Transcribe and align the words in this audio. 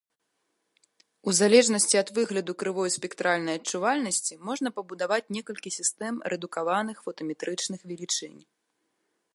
У 1.31 1.33
залежнасці 1.39 1.99
ад 2.03 2.09
выгляду 2.15 2.51
крывой 2.63 2.93
спектральнай 2.97 3.55
адчувальнасці 3.59 4.39
можна 4.47 4.69
пабудаваць 4.77 5.29
некалькі 5.37 5.69
сістэм 5.77 6.13
рэдукаваных 6.35 6.97
фотаметрычных 7.09 7.79
велічынь. 7.93 8.39